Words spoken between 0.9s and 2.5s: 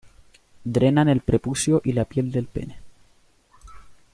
el prepucio y la piel del